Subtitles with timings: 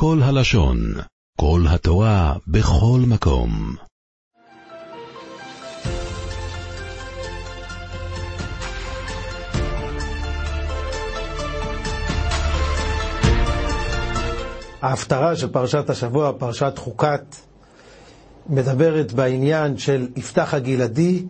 [0.00, 0.78] כל הלשון,
[1.40, 3.74] כל התורה, בכל מקום.
[14.82, 17.36] ההפטרה של פרשת השבוע, פרשת חוקת,
[18.48, 21.26] מדברת בעניין של יפתח הגלעדי,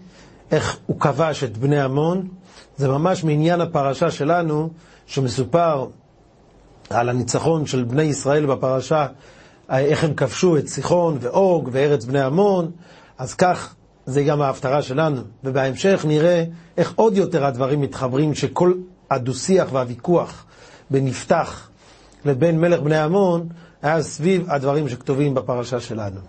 [0.50, 2.29] איך הוא כבש את בני עמון.
[2.77, 4.71] זה ממש מעניין הפרשה שלנו,
[5.07, 5.87] שמסופר
[6.91, 9.07] על הניצחון של בני ישראל בפרשה,
[9.70, 12.70] איך הם כבשו את סיחון ואוג וארץ בני עמון,
[13.19, 13.74] אז כך
[14.06, 15.20] זה גם ההפטרה שלנו.
[15.45, 16.45] ובהמשך נראה
[16.77, 18.73] איך עוד יותר הדברים מתחברים, שכל
[19.10, 20.45] הדו-שיח והוויכוח
[20.91, 21.70] בין יפתח
[22.24, 23.48] לבין מלך בני עמון
[23.82, 26.20] היה סביב הדברים שכתובים בפרשה שלנו.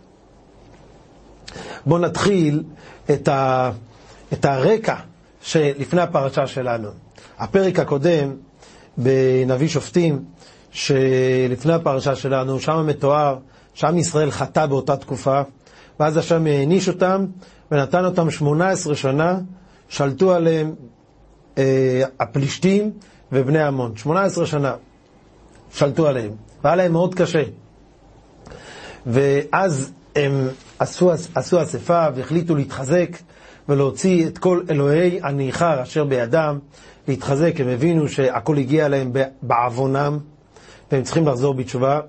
[1.86, 2.64] בואו נתחיל
[3.14, 3.72] את, ה,
[4.34, 4.95] את הרקע
[5.41, 6.89] שלפני הפרשה שלנו.
[7.39, 8.34] הפרק הקודם
[8.98, 10.23] בנביא שופטים,
[10.72, 13.38] שלפני הפרשה שלנו, שם מתואר
[13.73, 15.42] שעם ישראל חטא באותה תקופה,
[16.00, 17.25] ואז השם העניש אותם
[17.72, 19.40] ונתן אותם 18 שנה,
[19.90, 20.75] שלטו עליהם
[21.58, 22.92] אה, הפלישתים
[23.31, 23.97] ובני עמון.
[23.97, 24.75] 18 שנה
[25.73, 26.31] שלטו עליהם,
[26.64, 27.44] והיה להם מאוד קשה.
[29.06, 30.47] ואז הם
[30.80, 33.09] עשו, עשו אספה והחליטו להתחזק
[33.70, 36.59] ולהוציא את כל אלוהי הניכר אשר בידם,
[37.08, 40.20] להתחזק, הם הבינו שהכל הגיע להם בעוונם,
[40.92, 42.00] והם צריכים לחזור בתשובה.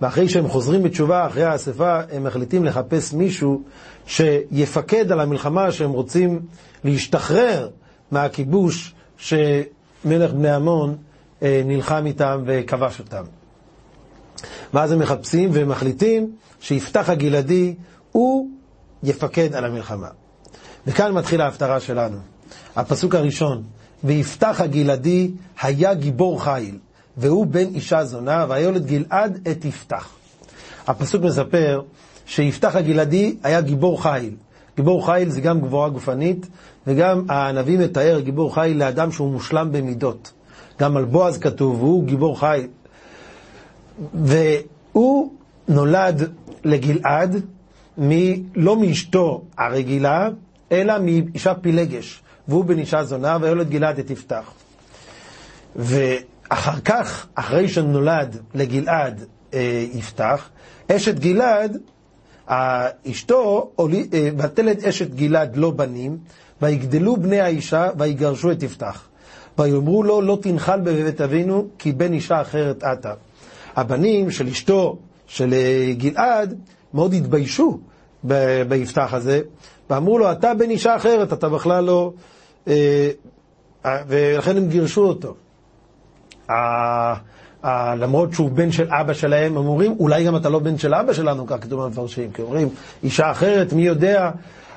[0.00, 3.62] ואחרי שהם חוזרים בתשובה, אחרי האספה, הם מחליטים לחפש מישהו
[4.06, 6.40] שיפקד על המלחמה שהם רוצים
[6.84, 7.68] להשתחרר
[8.10, 10.96] מהכיבוש שמלך בני עמון
[11.42, 13.24] אה, נלחם איתם וכבש אותם.
[14.74, 17.74] ואז הם מחפשים והם מחליטים שיפתח הגלעדי,
[18.12, 18.48] הוא
[19.02, 20.08] יפקד על המלחמה.
[20.86, 22.16] וכאן מתחילה ההפטרה שלנו.
[22.76, 23.62] הפסוק הראשון,
[24.04, 26.78] ויפתח הגלעדי היה גיבור חיל,
[27.16, 30.08] והוא בן אישה זונה, ויולד גלעד את יפתח.
[30.86, 31.82] הפסוק מספר
[32.26, 34.34] שיפתח הגלעדי היה גיבור חיל.
[34.76, 36.46] גיבור חיל זה גם גבורה גופנית,
[36.86, 40.32] וגם הנביא מתאר גיבור חיל לאדם שהוא מושלם במידות.
[40.80, 42.66] גם על בועז כתוב, והוא גיבור חיל.
[44.14, 45.32] והוא
[45.68, 46.30] נולד
[46.64, 47.36] לגלעד,
[47.98, 48.10] מ,
[48.54, 50.28] לא מאשתו הרגילה,
[50.72, 54.52] אלא מאישה פילגש, והוא בן אישה זונה, ויולד גלעד את יפתח.
[56.50, 59.24] ואחר כך, אחרי שנולד לגלעד
[59.54, 60.48] אה, יפתח,
[60.92, 61.76] אשת גלעד,
[63.10, 66.18] אשתו, אה, אשת גלעד לא בנים,
[66.62, 69.08] ויגדלו בני האישה, ויגרשו את יפתח.
[69.58, 73.14] ויאמרו לו, לא תנחל בבית אבינו, כי בן אישה אחרת אתה.
[73.76, 76.58] הבנים של אשתו, של אה, גלעד,
[76.94, 77.78] מאוד התביישו
[78.68, 79.40] ביפתח הזה,
[79.90, 82.12] ואמרו לו, אתה בן אישה אחרת, אתה בכלל לא...
[82.68, 83.10] אה,
[83.84, 85.34] ולכן הם גירשו אותו.
[87.96, 91.12] למרות שהוא בן של אבא שלהם, הם אומרים, אולי גם אתה לא בן של אבא
[91.12, 92.68] שלנו, כך כתוב במפרשים, כי אומרים,
[93.02, 94.30] אישה אחרת, מי יודע?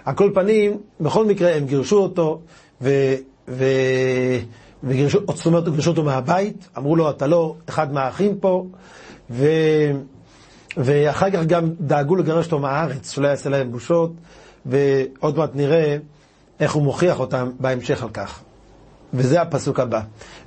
[0.05, 2.39] על כל פנים, בכל מקרה הם גירשו אותו,
[2.81, 2.89] ו...
[3.47, 3.65] ו...
[4.83, 8.65] וגירשו, זאת אומרת, גירשו אותו מהבית, אמרו לו, אתה לא אחד מהאחים פה,
[9.29, 9.47] ו...
[10.77, 14.11] ואחר כך גם דאגו לגרש אותו מהארץ, שלא יעשה להם בושות,
[14.65, 15.97] ועוד מעט נראה
[16.59, 18.43] איך הוא מוכיח אותם בהמשך על כך.
[19.13, 20.01] וזה הפסוק הבא.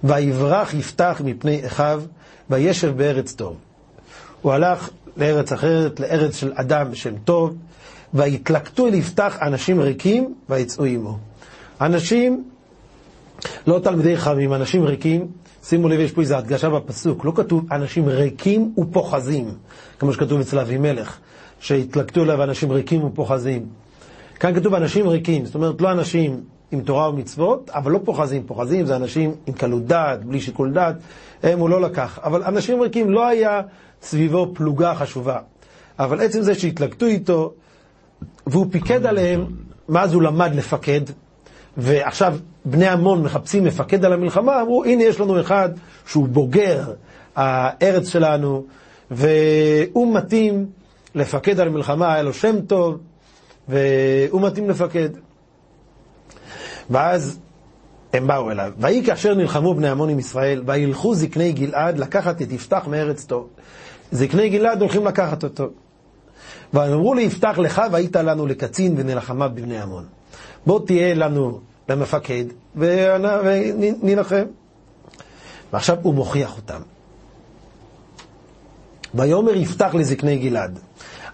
[0.04, 2.02] ויברח יפתח מפני אחיו,
[2.50, 3.56] וישב בארץ טוב.
[4.42, 7.56] הוא הלך לארץ אחרת, לארץ של אדם בשם טוב,
[8.14, 11.18] ויתלקטו אל יפתח אנשים ריקים, ויצאו עמו.
[11.80, 12.44] אנשים,
[13.66, 15.26] לא תלמידי חכמים, אנשים ריקים,
[15.64, 19.50] שימו לב, יש פה איזו הדגשה בפסוק, לא כתוב אנשים ריקים ופוחזים,
[19.98, 21.18] כמו שכתוב אצל אבימלך,
[21.60, 23.66] שהתלקטו אליו אנשים ריקים ופוחזים.
[24.40, 26.40] כאן כתוב אנשים ריקים, זאת אומרת לא אנשים
[26.72, 28.42] עם תורה ומצוות, אבל לא פוחזים.
[28.46, 30.96] פוחזים זה אנשים עם קלות דעת, בלי שיקול דעת,
[31.42, 32.18] הם הוא לא לקח.
[32.22, 33.60] אבל אנשים ריקים לא היה
[34.02, 35.38] סביבו פלוגה חשובה.
[35.98, 37.52] אבל עצם זה שהתלקטו איתו,
[38.46, 39.46] והוא פיקד עליהם,
[39.88, 41.00] מאז הוא למד לפקד,
[41.76, 45.68] ועכשיו בני עמון מחפשים מפקד על המלחמה, אמרו, הנה יש לנו אחד
[46.06, 46.92] שהוא בוגר
[47.36, 48.64] הארץ שלנו,
[49.10, 50.66] והוא מתאים
[51.14, 52.98] לפקד על המלחמה, היה לו שם טוב,
[53.68, 55.08] והוא מתאים לפקד.
[56.90, 57.38] ואז
[58.12, 58.72] הם באו אליו.
[58.78, 63.48] ויהי כאשר נלחמו בני עמון עם ישראל, וילכו זקני גלעד לקחת את יפתח מארץ טוב.
[64.12, 65.68] זקני גלעד הולכים לקחת אותו.
[66.72, 70.04] ואמרו ליפתח לך והיית לנו לקצין ונלחמה בבני עמון.
[70.66, 72.44] בוא תהיה לנו למפקד
[72.76, 74.44] ונילחם.
[75.72, 76.80] ועכשיו הוא מוכיח אותם.
[79.14, 80.78] ויאמר יפתח לזקני גלעד,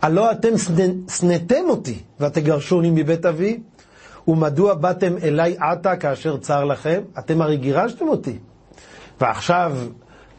[0.02, 0.48] הלא אתם
[1.08, 3.60] שנאתם אותי ותגרשוני מבית אבי,
[4.28, 7.00] ומדוע באתם אליי עתה כאשר צר לכם?
[7.18, 8.38] אתם הרי גירשתם אותי.
[9.20, 9.76] ועכשיו,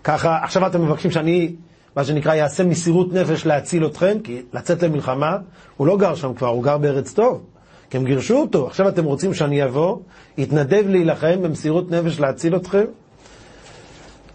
[0.03, 1.55] ככה, עכשיו אתם מבקשים שאני
[1.95, 5.37] מה שנקרא יעשה מסירות נפש להציל אתכם, כי לצאת למלחמה,
[5.77, 7.43] הוא לא גר שם כבר, הוא גר בארץ טוב.
[7.89, 9.97] כי הם גירשו אותו, עכשיו אתם רוצים שאני אבוא,
[10.37, 12.85] יתנדב להילחם במסירות נפש להציל אתכם?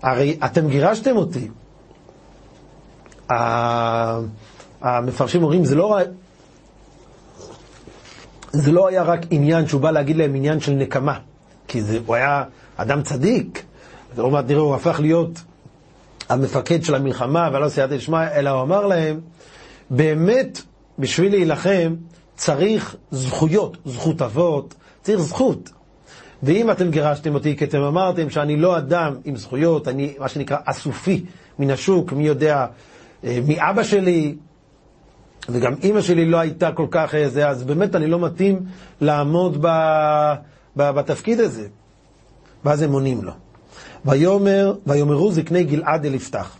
[0.02, 1.48] הרי אתם גירשתם אותי.
[4.80, 5.98] המפרשים אומרים, זה לא,
[8.58, 11.18] זה לא היה רק עניין שהוא בא להגיד להם עניין של נקמה,
[11.68, 12.44] כי זה, הוא היה
[12.76, 13.62] אדם צדיק,
[14.16, 15.40] עוד מעט נראה, הוא הפך להיות
[16.28, 19.20] המפקד של המלחמה, ולא סייעתא דשמיא, אלא הוא אמר להם,
[19.90, 20.62] באמת,
[20.98, 21.94] בשביל להילחם,
[22.36, 25.70] צריך זכויות, זכות אבות, צריך זכות.
[26.42, 30.56] ואם אתם גירשתם אותי, כי אתם אמרתם שאני לא אדם עם זכויות, אני מה שנקרא
[30.64, 31.24] אסופי
[31.58, 32.66] מן השוק, מי יודע,
[33.24, 34.34] אה, מאבא שלי,
[35.48, 38.60] וגם אימא שלי לא הייתה כל כך איזה, אה, אז באמת אני לא מתאים
[39.00, 39.68] לעמוד ב,
[40.76, 41.66] ב, בתפקיד הזה.
[42.64, 43.32] ואז הם עונים לו.
[44.04, 46.56] ויאמר, ויאמרו זקני גלעד אל יפתח,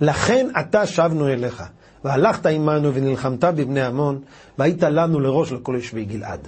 [0.00, 1.62] לכן עתה שבנו אליך,
[2.04, 4.18] והלכת עמנו ונלחמת בבני עמון,
[4.58, 6.40] והיית לנו לראש לכל יושבי גלעד.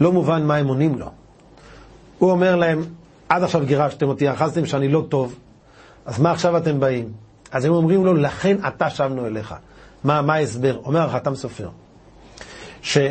[0.00, 1.06] לא מובן מה הם עונים לו.
[2.18, 2.84] הוא אומר להם,
[3.28, 5.34] עד עכשיו גירשתם אותי, אחזתם שאני לא טוב,
[6.06, 7.12] אז מה עכשיו אתם באים?
[7.52, 9.54] אז הם אומרים לו, לכן עתה שבנו אליך.
[10.04, 10.78] מה, מה ההסבר?
[10.84, 11.68] אומר החתם סופר,
[12.82, 13.10] שהם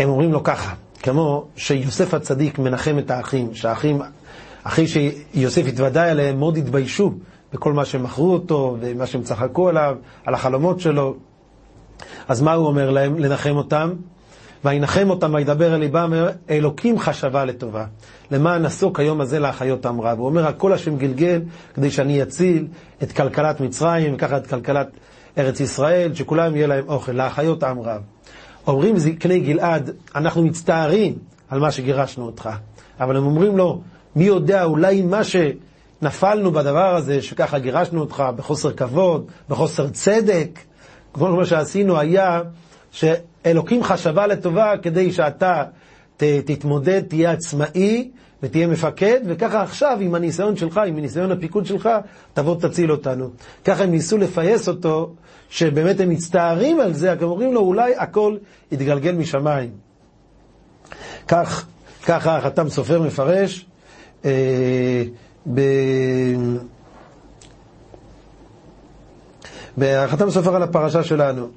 [0.00, 4.02] אומרים לו ככה, כמו שיוסף הצדיק מנחם את האחים, שהאחים,
[4.62, 7.12] אחי שיוסף התוודע אליהם, מאוד התביישו
[7.52, 11.14] בכל מה שמכרו אותו, ומה שהם צחקו עליו, על החלומות שלו.
[12.28, 13.18] אז מה הוא אומר להם?
[13.18, 13.92] לנחם אותם.
[14.64, 16.12] וינחם אותם וידבר אל ליבם,
[16.50, 17.84] אלוקים חשבה לטובה.
[18.30, 20.18] למען נסוק היום הזה להחיות עם רב.
[20.18, 21.40] הוא אומר, הכל השם גלגל
[21.74, 22.66] כדי שאני אציל
[23.02, 24.88] את כלכלת מצרים, וככה את כלכלת
[25.38, 28.00] ארץ ישראל, שכולם יהיה להם אוכל, להחיות עם רב.
[28.66, 31.14] אומרים זקני גלעד, אנחנו מצטערים
[31.48, 32.50] על מה שגירשנו אותך.
[33.00, 33.80] אבל הם אומרים לו,
[34.16, 40.58] מי יודע, אולי מה שנפלנו בדבר הזה, שככה גירשנו אותך בחוסר כבוד, בחוסר צדק,
[41.12, 42.40] כמו מה שעשינו היה
[42.90, 45.64] שאלוקים חשבה לטובה כדי שאתה
[46.16, 48.10] תתמודד, תהיה עצמאי
[48.42, 51.88] ותהיה מפקד, וככה עכשיו, עם הניסיון שלך, עם הניסיון הפיקוד שלך,
[52.34, 53.30] תבוא תציל אותנו.
[53.64, 55.14] ככה הם ניסו לפייס אותו,
[55.50, 58.36] שבאמת הם מצטערים על זה, רק אומרים לו, אולי הכל
[58.72, 59.70] יתגלגל משמיים.
[61.28, 61.66] כך,
[62.06, 63.66] ככה החתם סופר מפרש,
[64.24, 65.04] אה,
[65.54, 65.60] ב...
[69.78, 71.48] החתם סופר על הפרשה שלנו.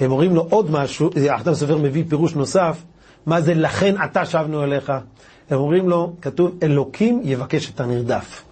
[0.00, 2.82] הם אומרים לו עוד משהו, החתם סופר מביא פירוש נוסף,
[3.26, 4.92] מה זה לכן עתה שבנו אליך.
[5.52, 8.42] הם אומרים לו, כתוב, אלוקים יבקש את הנרדף.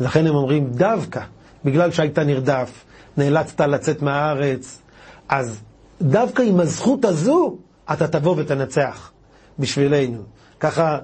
[0.00, 1.20] לכן הם אומרים, דווקא,
[1.64, 2.84] בגלל שהיית נרדף,
[3.16, 4.82] נאלצת לצאת מהארץ,
[5.28, 5.60] אז
[6.02, 7.56] דווקא עם הזכות הזו,
[7.92, 9.12] אתה תבוא ותנצח
[9.58, 10.22] בשבילנו.
[10.60, 10.98] ככה,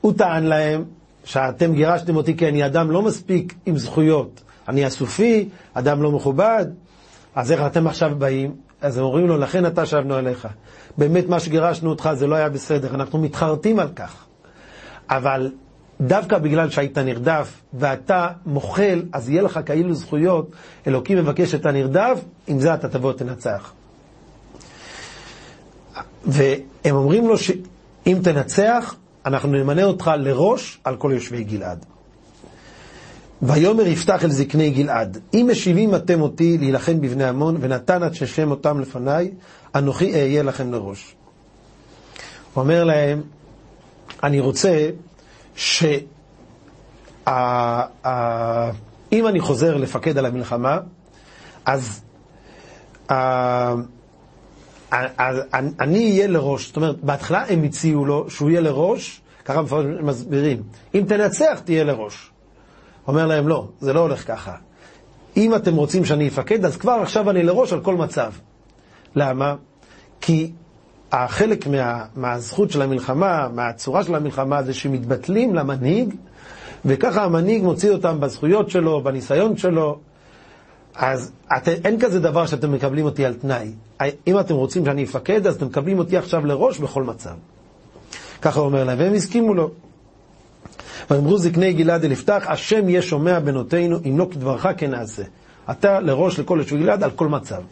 [0.00, 0.84] הוא טען להם,
[1.24, 4.42] שאתם גירשתם אותי כי אני אדם לא מספיק עם זכויות.
[4.68, 6.66] אני אסופי, אדם לא מכובד,
[7.34, 8.54] אז איך אתם עכשיו באים?
[8.80, 10.48] אז הם אומרים לו, לכן אתה שבנו אליך.
[10.98, 14.26] באמת מה שגירשנו אותך זה לא היה בסדר, אנחנו מתחרטים על כך.
[15.10, 15.50] אבל
[16.00, 20.50] דווקא בגלל שהיית נרדף ואתה מוחל, אז יהיה לך כאילו זכויות,
[20.86, 23.72] אלוקים מבקש את הנרדף, עם זה אתה תבוא תנצח.
[26.24, 28.94] והם אומרים לו שאם תנצח,
[29.26, 31.84] אנחנו נמנה אותך לראש על כל יושבי גלעד.
[33.42, 38.50] ויאמר יפתח אל זקני גלעד, אם משיבים אתם אותי להילחם בבני עמון, ונתן עד ששם
[38.50, 39.30] אותם לפניי,
[39.74, 41.14] אנוכי אהיה לכם לראש.
[42.54, 43.22] הוא אומר להם,
[44.22, 44.90] אני רוצה
[45.56, 45.84] ש...
[49.12, 50.78] אם אני חוזר לפקד על המלחמה,
[51.64, 52.02] אז
[55.80, 56.66] אני אהיה לראש.
[56.66, 59.62] זאת אומרת, בהתחלה הם הציעו לו שהוא יהיה לראש, ככה
[60.02, 60.62] מסבירים.
[60.94, 62.30] אם תנצח, תהיה לראש.
[63.08, 64.56] אומר להם, לא, זה לא הולך ככה.
[65.36, 68.32] אם אתם רוצים שאני אפקד, אז כבר עכשיו אני לראש על כל מצב.
[69.16, 69.54] למה?
[70.20, 70.52] כי
[71.12, 76.14] החלק מה, מהזכות של המלחמה, מהצורה של המלחמה, זה שמתבטלים למנהיג,
[76.84, 79.98] וככה המנהיג מוציא אותם בזכויות שלו, בניסיון שלו.
[80.94, 83.72] אז את, אין כזה דבר שאתם מקבלים אותי על תנאי.
[84.26, 87.34] אם אתם רוצים שאני אפקד, אז אתם מקבלים אותי עכשיו לראש בכל מצב.
[88.42, 89.70] ככה הוא אומר להם, והם הסכימו לו.
[91.10, 95.22] ואמרו זקני גלעד אל יפתח, השם יהיה שומע בנותינו, אם לא כדברך כן נעשה.
[95.70, 97.62] אתה לראש לכל ישוב גלעד על כל מצב.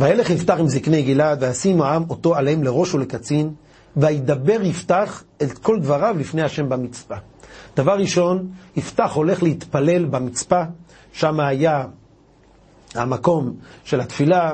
[0.00, 3.50] וילך יפתח עם זקני גלעד, וישימו העם אותו עליהם לראש ולקצין,
[3.96, 7.14] וידבר יפתח את כל דבריו לפני השם במצפה.
[7.76, 10.62] דבר ראשון, יפתח הולך להתפלל במצפה,
[11.12, 11.84] שם היה
[12.94, 14.52] המקום של התפילה,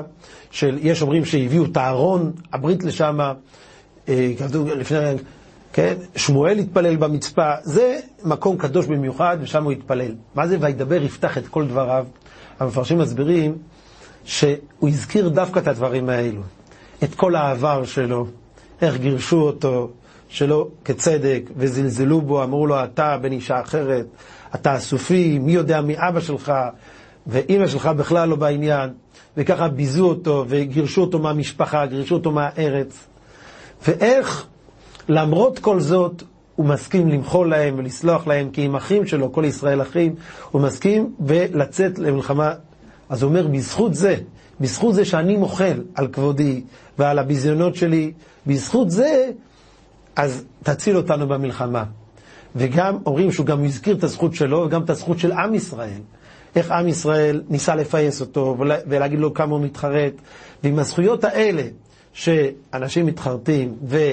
[0.51, 3.19] של, יש אומרים שהביאו את הארון, הברית לשם,
[4.09, 4.31] אה,
[4.75, 4.97] לפני
[5.73, 5.93] כן?
[6.15, 10.15] שמואל התפלל במצפה, זה מקום קדוש במיוחד, ושם הוא התפלל.
[10.35, 12.05] מה זה וידבר יפתח את כל דבריו?
[12.59, 13.57] המפרשים מסבירים
[14.25, 16.41] שהוא הזכיר דווקא את הדברים האלו,
[17.03, 18.27] את כל העבר שלו,
[18.81, 19.89] איך גירשו אותו,
[20.29, 24.05] שלא כצדק, וזלזלו בו, אמרו לו, אתה בן אישה אחרת,
[24.55, 26.53] אתה אסופי, מי יודע מי אבא שלך,
[27.27, 28.89] ואימא שלך בכלל לא בעניין,
[29.37, 33.07] וככה ביזו אותו, וגירשו אותו מהמשפחה, גירשו אותו מהארץ.
[33.87, 34.45] ואיך,
[35.09, 36.23] למרות כל זאת,
[36.55, 40.15] הוא מסכים למחול להם ולסלוח להם, כי הם אחים שלו, כל ישראל אחים,
[40.51, 42.53] הוא מסכים ולצאת למלחמה.
[43.13, 44.15] אז הוא אומר, בזכות זה,
[44.59, 46.61] בזכות זה שאני מוחל על כבודי
[46.99, 48.11] ועל הביזיונות שלי,
[48.47, 49.29] בזכות זה,
[50.15, 51.83] אז תציל אותנו במלחמה.
[52.55, 56.01] וגם אומרים שהוא גם הזכיר את הזכות שלו וגם את הזכות של עם ישראל.
[56.55, 60.13] איך עם ישראל ניסה לפייס אותו ולהגיד לו כמה הוא מתחרט.
[60.63, 61.63] ועם הזכויות האלה,
[62.13, 64.11] שאנשים מתחרטים, ו,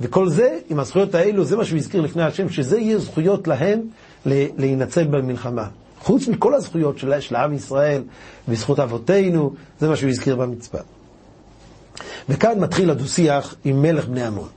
[0.00, 3.80] וכל זה, עם הזכויות האלו, זה מה שהוא הזכיר לפני השם, שזה יהיה זכויות להם
[4.26, 5.68] להינצל במלחמה.
[6.04, 8.02] חוץ מכל הזכויות של, של עם ישראל,
[8.48, 10.80] בזכות אבותינו, זה מה שהוא הזכיר במצווה.
[12.28, 14.48] וכאן מתחיל הדו-שיח עם מלך בני עמון.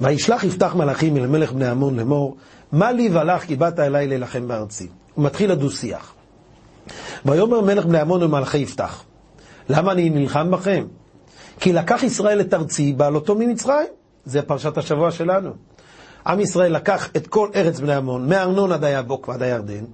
[0.00, 2.36] וישלח יפתח מלאכים אל מלך בני עמון לאמור,
[2.72, 4.88] מה לי ולך כי באת אליי להילחם בארצי.
[5.14, 6.14] הוא מתחיל הדו-שיח.
[7.24, 9.04] ויאמר מלך בני עמון ומלאכי יפתח,
[9.68, 10.84] למה אני נלחם בכם?
[11.60, 13.88] כי לקח ישראל את ארצי בעלותו ממצרים.
[14.24, 15.50] זה פרשת השבוע שלנו.
[16.26, 19.84] עם ישראל לקח את כל ארץ בני עמון, מארנון עד היבוק ועד הירדן,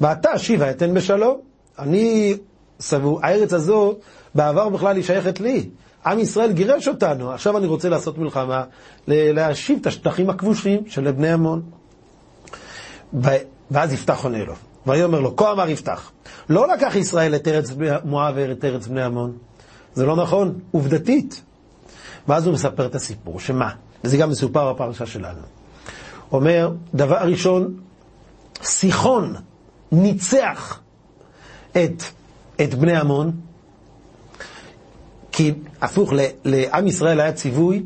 [0.00, 1.40] ואתה שיבה אתן בשלום.
[1.78, 2.36] אני
[2.80, 3.94] סבור, הארץ הזו
[4.34, 5.68] בעבר בכלל היא שייכת לי.
[6.06, 8.64] עם ישראל גירש אותנו, עכשיו אני רוצה לעשות מלחמה,
[9.08, 11.62] להשיב את השטחים הכבושים של בני עמון.
[13.70, 14.54] ואז יפתח עונה לו,
[14.86, 16.12] ויאמר לו, כה אמר יפתח,
[16.48, 17.70] לא לקח ישראל את ארץ
[18.04, 19.36] מואב ואת ארץ בני עמון.
[19.94, 21.42] זה לא נכון, עובדתית.
[22.28, 23.70] ואז הוא מספר את הסיפור, שמה?
[24.06, 25.40] וזה גם מסופר בפרשה שלנו.
[26.32, 27.74] אומר, דבר ראשון,
[28.62, 29.34] סיחון
[29.92, 30.80] ניצח
[31.72, 32.02] את,
[32.62, 33.32] את בני עמון,
[35.32, 36.12] כי הפוך,
[36.44, 37.82] לעם ישראל היה ציווי,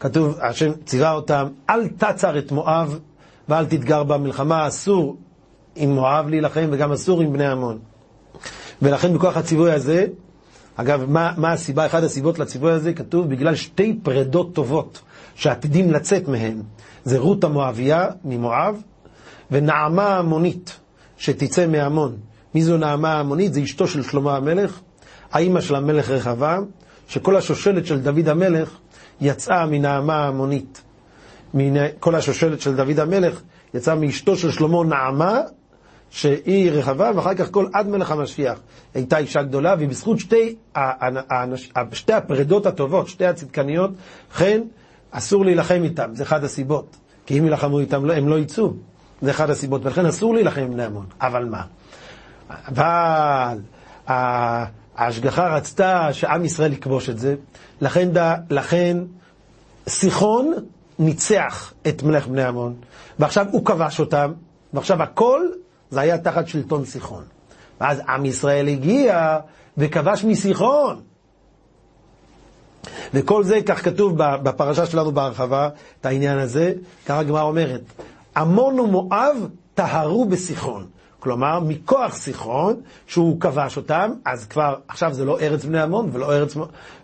[0.00, 2.98] כתוב, השם ציווה אותם, אל תצר את מואב
[3.48, 5.16] ואל תתגר במלחמה, אסור
[5.76, 7.78] עם מואב להילחם וגם אסור עם בני עמון.
[8.82, 10.06] ולכן בכוח הציווי הזה,
[10.76, 15.02] אגב, מה, מה הסיבה, אחת הסיבות לציווי הזה, כתוב בגלל שתי פרדות טובות
[15.34, 16.62] שעתידים לצאת מהן.
[17.04, 18.82] זה רות המואביה ממואב,
[19.50, 20.78] ונעמה המונית
[21.16, 22.16] שתצא מעמון.
[22.54, 23.54] מי זו נעמה המונית?
[23.54, 24.80] זה אשתו של שלמה המלך,
[25.32, 26.58] האימא של המלך רחבה,
[27.08, 28.78] שכל השושלת של דוד המלך
[29.20, 30.82] יצאה מנעמה המונית.
[32.00, 33.40] כל השושלת של דוד המלך
[33.74, 35.40] יצאה מאשתו של שלמה נעמה,
[36.10, 38.58] שהיא רחבה, ואחר כך כל עד מלך המשיח
[38.94, 40.56] הייתה אישה גדולה, ובזכות שתי,
[41.92, 43.90] שתי הפרדות הטובות, שתי הצדקניות,
[44.38, 44.62] כן,
[45.16, 46.96] אסור להילחם איתם, זה אחת הסיבות.
[47.26, 48.72] כי אם יילחמו איתם, הם לא יצאו.
[49.22, 51.06] זה אחת הסיבות, ולכן אסור להילחם עם בני עמון.
[51.20, 51.62] אבל מה?
[52.68, 53.58] אבל
[54.96, 57.34] ההשגחה רצתה שעם ישראל יכבוש את זה,
[57.80, 58.08] לכן,
[58.50, 58.96] לכן
[59.88, 60.54] סיחון
[60.98, 62.74] ניצח את מלך בני עמון,
[63.18, 64.32] ועכשיו הוא כבש אותם,
[64.74, 65.40] ועכשיו הכל
[65.90, 67.24] זה היה תחת שלטון סיחון.
[67.80, 69.38] ואז עם ישראל הגיע
[69.78, 71.00] וכבש מסיחון.
[73.14, 75.68] וכל זה, כך כתוב בפרשה שלנו בהרחבה,
[76.00, 76.72] את העניין הזה,
[77.06, 77.80] ככה הגמרא אומרת,
[78.36, 79.36] עמון ומואב
[79.74, 80.86] טהרו בסיחון.
[81.24, 86.32] כלומר, מכוח סיחון, שהוא כבש אותם, אז כבר, עכשיו זה לא ארץ בני עמון ולא
[86.32, 86.56] ארץ,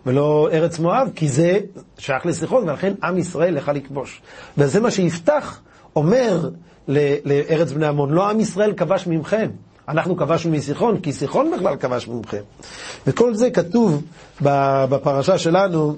[0.05, 1.59] ולא ארץ מואב, כי זה
[1.97, 4.21] שייך לסיחון, ולכן עם ישראל יכל לכבוש.
[4.57, 5.59] וזה מה שיפתח
[5.95, 6.49] אומר
[7.25, 9.49] לארץ בני עמון, לא עם ישראל כבש ממכם.
[9.91, 12.41] אנחנו כבשנו מסיחון, כי סיחון בכלל כבש ממכם.
[13.07, 14.03] וכל זה כתוב
[14.41, 15.95] בפרשה שלנו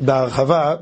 [0.00, 0.74] בהרחבה.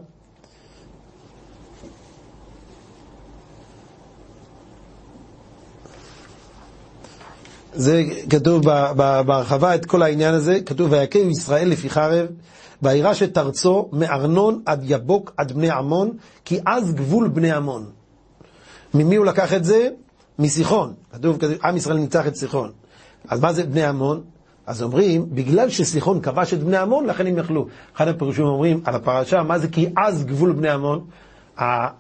[7.75, 8.63] זה כתוב
[8.97, 12.27] בהרחבה את כל העניין הזה, כתוב ויקם ישראל לפי חרב,
[12.83, 16.11] וירש את ארצו מארנון עד יבוק עד בני עמון,
[16.45, 17.98] כי אז גבול בני עמון.
[18.95, 19.89] ממי הוא לקח את זה?
[20.39, 20.95] מסיחון.
[21.13, 22.71] כתוב, עם ישראל ניצח את סיחון.
[23.29, 24.23] אז מה זה בני עמון?
[24.67, 27.67] אז אומרים, בגלל שסיחון כבש את בני עמון, לכן הם יכלו.
[27.97, 31.05] אחד הפירושים אומרים על הפרשה, מה זה כי אז גבול בני עמון?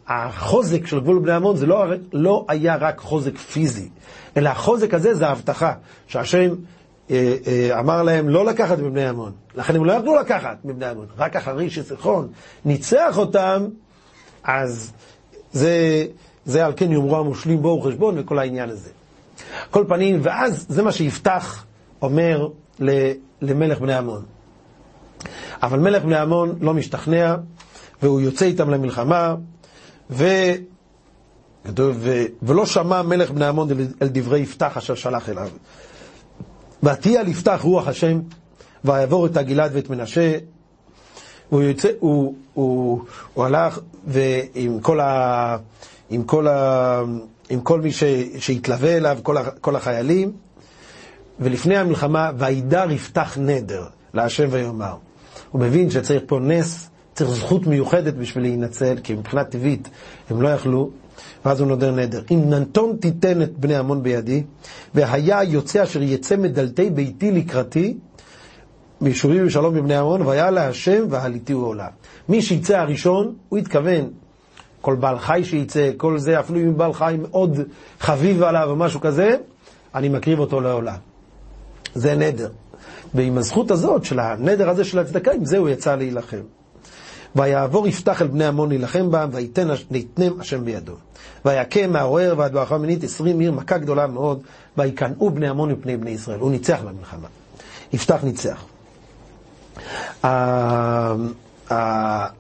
[0.07, 3.88] החוזק של גבול בני עמון זה לא, לא היה רק חוזק פיזי,
[4.37, 5.73] אלא החוזק הזה זה ההבטחה,
[6.07, 6.54] שהשם
[7.11, 9.33] אה, אה, אמר להם לא לקחת מבני עמון.
[9.54, 11.07] לכן הם לא יכלו לקחת מבני עמון.
[11.18, 12.28] רק אחרי שסיחון
[12.64, 13.64] ניצח אותם,
[14.45, 14.92] אז
[15.52, 16.07] זה,
[16.49, 18.90] זה על כן יאמרו המושלים בואו חשבון וכל העניין הזה.
[19.71, 21.64] כל פנים, ואז זה מה שיפתח
[22.02, 22.49] אומר
[23.40, 24.23] למלך בני עמון.
[25.62, 27.37] אבל מלך בני עמון לא משתכנע,
[28.02, 29.35] והוא יוצא איתם למלחמה,
[30.11, 30.26] ו...
[31.78, 32.25] ו...
[32.43, 33.69] ולא שמע מלך בני עמון
[34.02, 35.49] אל דברי יפתח אשר שלח אליו.
[36.83, 38.21] ותהיה על יפתח רוח השם,
[38.85, 40.38] ויעבור את הגלעד ואת מנשה,
[41.50, 45.57] והוא יוצא, הוא, הוא, הוא הלך ועם כל, ה,
[46.11, 47.03] עם כל, ה,
[47.50, 48.05] עם כל מי ש,
[48.38, 50.33] שהתלווה אליו, כל, ה, כל החיילים,
[51.41, 53.85] ולפני המלחמה, וידר יפתח נדר
[54.15, 54.95] להשם ויאמר.
[55.50, 59.88] הוא מבין שצריך פה נס, צריך זכות מיוחדת בשביל להינצל, כי מבחינה טבעית
[60.31, 60.91] הם לא יכלו,
[61.45, 62.23] ואז הוא נודר נדר.
[62.31, 64.43] אם נתון תיתן את בני עמון בידי,
[64.95, 67.97] והיה יוצא אשר יצא מדלתי ביתי לקראתי,
[69.00, 71.88] ביישובים ושלום בבני עמון, והיה להשם והליטיהו עולה.
[72.29, 74.11] מי שיצא הראשון, הוא התכוון,
[74.80, 77.58] כל בעל חי שיצא, כל זה, אפילו אם בעל חי מאוד
[78.00, 79.37] חביב עליו או משהו כזה,
[79.94, 80.97] אני מקריב אותו לעולה.
[81.94, 82.50] זה נדר.
[83.14, 86.40] ועם הזכות הזאת, של הנדר הזה של הצדקה, עם זה הוא יצא להילחם.
[87.37, 90.92] ויעבור יפתח אל בני עמון להילחם ויתן ויתנם השם בידו.
[91.44, 94.42] ויכה מהעורר ועד ברכה מינית עשרים עיר, מכה גדולה מאוד,
[94.76, 96.40] ויקנאו בני עמון מפני בני ישראל.
[96.40, 97.28] הוא ניצח במלחמה.
[97.92, 98.64] יפתח ניצח.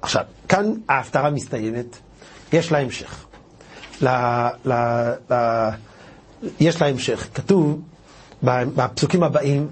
[0.02, 1.98] עכשיו, כאן ההפטרה מסתיימת,
[2.52, 3.24] יש לה המשך.
[4.02, 4.08] ל,
[4.64, 4.72] ל,
[5.30, 5.34] ל,
[6.60, 7.28] יש לה המשך.
[7.34, 7.80] כתוב
[8.42, 9.68] בפסוקים הבאים,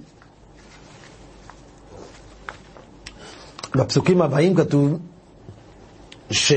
[3.75, 4.99] בפסוקים הבאים כתוב
[6.31, 6.53] ש,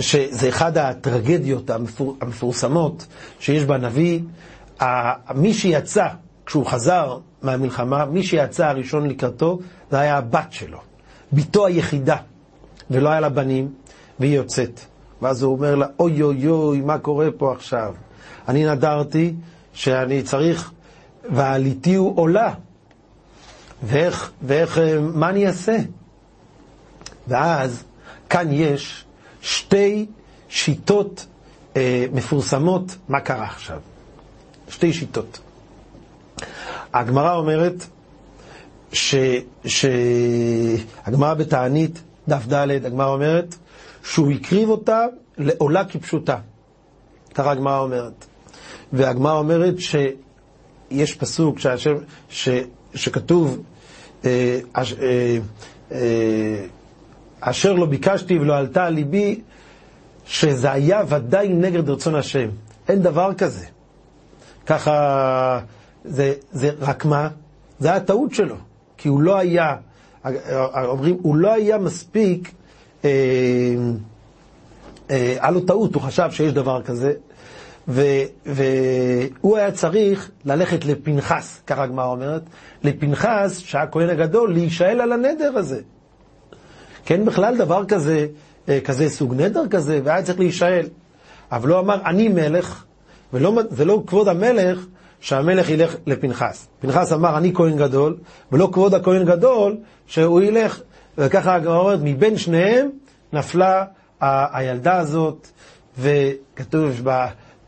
[0.00, 3.06] שזה אחד הטרגדיות המפור, המפורסמות
[3.40, 4.20] שיש בנביא.
[5.34, 6.06] מי שיצא,
[6.46, 9.58] כשהוא חזר מהמלחמה, מי שיצא הראשון לקראתו,
[9.90, 10.78] זה היה הבת שלו,
[11.32, 12.16] בתו היחידה,
[12.90, 13.72] ולא היה לה בנים,
[14.20, 14.80] והיא יוצאת.
[15.24, 17.94] ואז הוא אומר לה, אוי אוי אוי, מה קורה פה עכשיו?
[18.48, 19.34] אני נדרתי
[19.72, 20.72] שאני צריך,
[21.30, 22.54] ועליתי הוא עולה.
[23.82, 25.76] ואיך, ואיך, מה אני אעשה?
[27.28, 27.84] ואז,
[28.30, 29.04] כאן יש
[29.42, 30.06] שתי
[30.48, 31.26] שיטות
[31.76, 33.80] אה, מפורסמות מה קרה עכשיו.
[34.68, 35.40] שתי שיטות.
[36.94, 37.86] הגמרא אומרת,
[39.64, 43.54] שהגמרא בתענית, דף ד', הגמרא אומרת,
[44.02, 45.04] שהוא הקריב אותה
[45.38, 46.36] לעולה כפשוטה.
[47.34, 48.24] ככה הגמרא אומרת.
[48.92, 51.94] והגמרא אומרת שיש פסוק שהשם,
[52.28, 52.48] ש,
[52.94, 53.62] שכתוב,
[54.24, 55.38] אה, אה,
[55.92, 56.66] אה,
[57.40, 59.40] אשר לא ביקשתי ולא עלתה על ליבי,
[60.26, 62.48] שזה היה ודאי נגד רצון השם.
[62.88, 63.66] אין דבר כזה.
[64.66, 65.60] ככה,
[66.04, 67.28] זה, זה רק מה?
[67.78, 68.56] זה היה טעות שלו.
[68.96, 69.76] כי הוא לא היה,
[70.74, 72.52] אומרים, הוא לא היה מספיק,
[73.04, 73.10] אה,
[75.08, 77.12] היה לו טעות, הוא חשב שיש דבר כזה,
[77.88, 82.42] והוא היה צריך ללכת לפנחס, ככה הגמרא אומרת,
[82.84, 85.80] לפנחס, שהיה כהן הגדול, להישאל על הנדר הזה.
[87.04, 88.26] כן בכלל דבר כזה,
[88.68, 90.86] אה, כזה סוג נדר כזה, והיה צריך להישאל.
[91.52, 92.84] אבל הוא אמר, אני מלך,
[93.32, 94.86] וזה לא כבוד המלך
[95.20, 96.68] שהמלך ילך לפנחס.
[96.80, 98.16] פנחס אמר, אני כהן גדול,
[98.52, 100.80] ולא כבוד הכהן גדול שהוא ילך,
[101.18, 102.90] וככה הגמרא אומרת, מבין שניהם
[103.32, 103.84] נפלה
[104.20, 105.48] הילדה הזאת,
[105.98, 107.06] וכתוב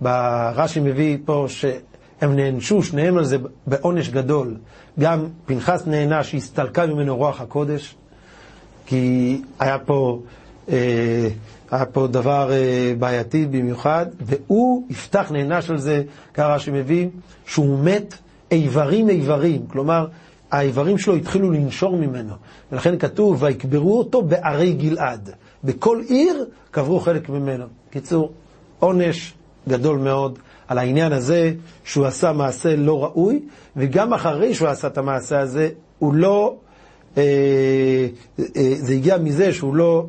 [0.00, 4.56] ברש"י מביא פה שהם נענשו שניהם על זה בעונש גדול.
[5.00, 7.94] גם פנחס נענש שהסתלקה ממנו רוח הקודש,
[8.87, 10.20] כי היה פה...
[10.68, 11.28] אה,
[11.70, 16.02] היה פה דבר אה, בעייתי במיוחד, והוא יפתח נענש על זה,
[16.35, 17.09] ככה שמביא,
[17.46, 18.14] שהוא מת
[18.50, 20.06] איברים איברים, כלומר,
[20.50, 22.35] האיברים שלו התחילו לנשור ממנו,
[22.72, 25.30] ולכן כתוב, ויקברו אותו בערי גלעד.
[25.66, 27.64] בכל עיר קברו חלק ממנו.
[27.90, 28.33] קיצור,
[28.79, 29.35] עונש
[29.68, 31.52] גדול מאוד על העניין הזה
[31.85, 33.40] שהוא עשה מעשה לא ראוי,
[33.76, 36.57] וגם אחרי שהוא עשה את המעשה הזה, הוא לא...
[37.16, 37.22] אה,
[38.57, 40.07] אה, זה הגיע מזה שהוא לא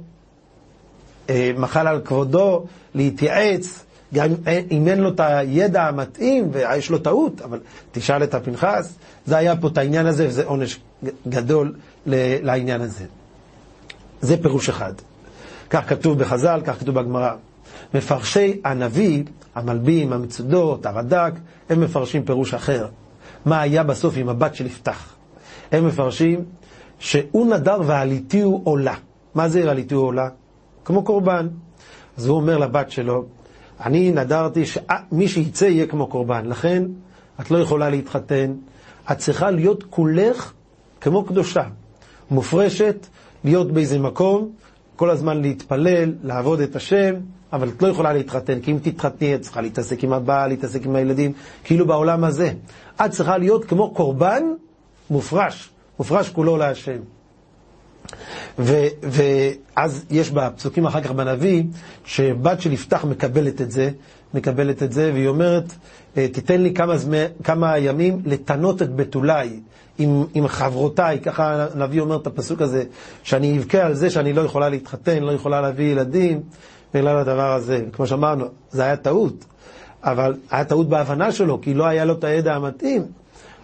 [1.30, 2.66] אה, מחל על כבודו
[2.96, 4.30] להתייעץ, גם
[4.72, 7.60] אם אין לו את הידע המתאים ויש לו טעות, אבל
[7.92, 8.94] תשאל את הפנחס,
[9.26, 10.80] זה היה פה את העניין הזה וזה עונש
[11.28, 13.06] גדול לעניין הזה.
[14.22, 14.94] זה פירוש אחד.
[15.70, 17.32] כך כתוב בחז"ל, כך כתוב בגמרא.
[17.94, 19.24] מפרשי הנביא,
[19.56, 21.34] המלבים, המצודות, הרד"ק,
[21.70, 22.88] הם מפרשים פירוש אחר.
[23.46, 25.16] מה היה בסוף עם הבת של יפתח?
[25.72, 26.46] הם מפרשים
[27.00, 28.96] שהוא נדר ועליתיהו עולה.
[29.36, 30.30] מה זה עליתיהו עולה?
[30.86, 31.48] כמו קורבן.
[32.18, 33.26] אז הוא אומר לבת שלו,
[33.86, 36.84] אני נדרתי שמי שיצא יהיה כמו קורבן, לכן
[37.42, 38.54] את לא יכולה להתחתן,
[39.12, 40.54] את צריכה להיות כולך
[41.02, 41.64] כמו קדושה,
[42.32, 43.08] מופרשת,
[43.44, 44.52] להיות באיזה מקום,
[44.98, 47.16] כל הזמן להתפלל, לעבוד את השם,
[47.54, 50.96] אבל את לא יכולה להתחתן, כי אם תתחתני את צריכה להתעסק עם הבעל, להתעסק עם
[50.96, 51.32] הילדים,
[51.64, 52.52] כאילו בעולם הזה.
[53.06, 54.44] את צריכה להיות כמו קורבן
[55.10, 56.98] מופרש, מופרש כולו להשם.
[58.60, 61.64] ואז יש בפסוקים אחר כך בנביא,
[62.06, 63.90] שבת של יפתח מקבלת את זה,
[64.34, 65.74] מקבלת את זה, והיא אומרת,
[66.18, 69.60] אה, תיתן לי כמה, זמי, כמה ימים לתנות את בתולי
[69.98, 72.84] עם, עם חברותיי, ככה הנביא אומר את הפסוק הזה,
[73.24, 76.42] שאני אבכה על זה שאני לא יכולה להתחתן, לא יכולה להביא ילדים,
[76.94, 77.84] בגלל הדבר הזה.
[77.94, 79.46] כמו שאמרנו, זה היה טעות,
[80.04, 83.04] אבל היה טעות בהבנה שלו, כי לא היה לו את הידע המתאים,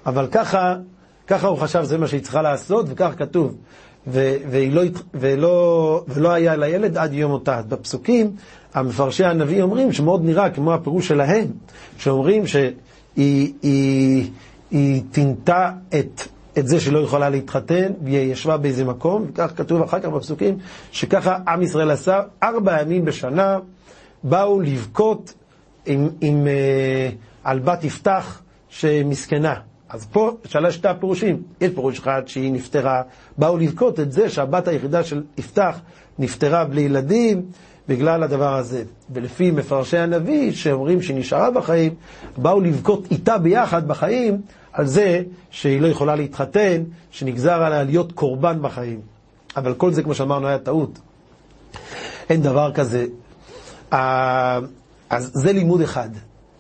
[0.06, 0.76] אבל ככה,
[1.28, 3.56] ככה הוא חשב, זה מה שהיא צריכה לעשות, וכך כתוב.
[4.08, 4.82] ו- ולא,
[5.14, 7.62] ולא, ולא היה לילד עד יום אותה.
[7.68, 8.32] בפסוקים,
[8.74, 11.48] המפרשי הנביא אומרים שמאוד נראה כמו הפירוש שלהם,
[11.98, 12.74] שאומרים שהיא
[13.62, 14.32] היא,
[14.72, 16.22] היא תינתה את,
[16.58, 20.58] את זה שלא יכולה להתחתן, והיא ישבה באיזה מקום, וכך כתוב אחר כך בפסוקים,
[20.92, 23.60] שככה עם ישראל עשה ארבע ימים בשנה,
[24.24, 25.34] באו לבכות
[25.86, 27.10] עם, עם, אה,
[27.44, 29.54] על בת יפתח שמסכנה.
[29.94, 31.42] אז פה שלוש שתי הפירושים.
[31.62, 33.02] יש פירוש אחד שהיא נפטרה,
[33.38, 35.80] באו לבכות את זה שהבת היחידה של יפתח
[36.20, 37.42] נפטרה בלי ילדים
[37.88, 38.84] בגלל הדבר הזה.
[39.14, 41.96] ולפי מפרשי הנביא, שאומרים שהיא נשארה בחיים,
[42.38, 44.42] באו לבכות איתה ביחד בחיים
[44.74, 49.02] על זה שהיא לא יכולה להתחתן, שנגזר עליה להיות קורבן בחיים.
[49.58, 51.00] אבל כל זה, כמו שאמרנו, היה טעות.
[52.30, 53.06] אין דבר כזה.
[53.92, 56.10] אז זה לימוד אחד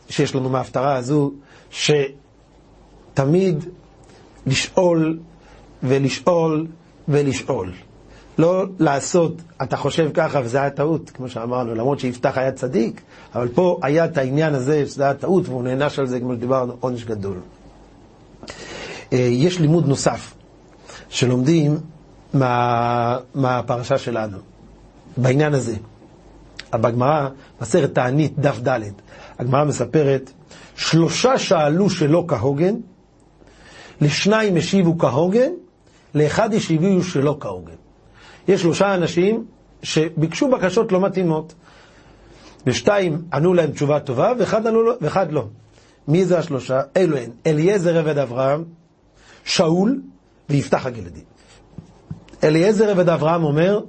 [0.10, 1.32] שיש לנו מההפטרה הזו,
[1.72, 1.92] ש...
[3.14, 3.66] תמיד
[4.46, 5.20] לשאול
[5.84, 6.68] ולשאול
[7.08, 7.72] ולשאול.
[8.38, 13.02] לא לעשות, אתה חושב ככה וזה היה טעות, כמו שאמרנו, למרות שיפתח היה צדיק,
[13.36, 16.74] אבל פה היה את העניין הזה שזה היה טעות והוא נענש על זה, כמו שדיברנו,
[16.80, 17.38] עונש גדול.
[19.14, 20.34] אה, יש לימוד נוסף
[21.10, 21.78] שלומדים
[22.34, 24.38] מה, מהפרשה שלנו,
[25.18, 25.76] בעניין הזה.
[26.74, 27.30] בגמרא,
[27.62, 28.80] מסכת תענית, דף ד',
[29.40, 30.32] הגמרא מספרת,
[30.76, 32.76] שלושה שאלו שלא כהוגן,
[34.04, 35.52] לשניים השיבו כהוגן,
[36.16, 37.76] לאחד השיבו שלא כהוגן.
[38.48, 39.46] יש שלושה אנשים
[39.84, 41.54] שביקשו בקשות לא מתאימות,
[42.68, 45.48] ושתיים ענו להם תשובה טובה, ואחד, ענו, ואחד לא.
[46.08, 46.82] מי זה השלושה?
[46.98, 48.64] אלו הן, אליעזר עבד אברהם,
[49.46, 50.02] שאול
[50.50, 51.22] ויפתח הגלעדי.
[52.44, 53.80] אליעזר עבד אברהם אומר,